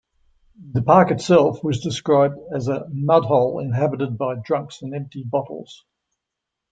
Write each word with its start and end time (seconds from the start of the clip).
The 0.71 0.81
park 0.81 1.11
itself 1.11 1.63
was 1.63 1.79
described 1.81 2.39
as 2.55 2.67
a 2.67 2.85
"mudhole 2.89 3.59
inhabited 3.61 4.17
by 4.17 4.33
drunks 4.33 4.81
and 4.81 4.95
empty 4.95 5.23
bottles". 5.23 5.85